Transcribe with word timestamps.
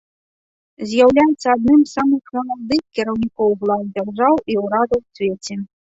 З'яўляецца 0.93 1.47
адным 1.57 1.83
з 1.83 1.89
самых 1.97 2.23
маладых 2.37 2.81
кіраўнікоў 3.01 3.53
глаў 3.65 3.81
дзяржаў 3.93 4.35
і 4.55 4.61
ўрадаў 4.63 4.99
у 5.03 5.07
свеце. 5.21 5.55